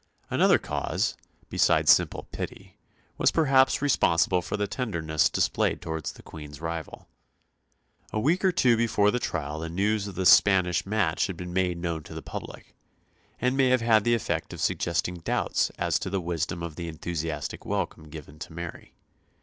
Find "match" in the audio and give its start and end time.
10.87-11.27